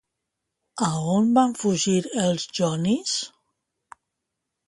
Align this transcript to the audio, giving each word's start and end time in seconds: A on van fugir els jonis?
A 0.87 0.87
on 1.17 1.27
van 1.35 1.53
fugir 1.59 1.99
els 2.23 2.47
jonis? 2.61 3.13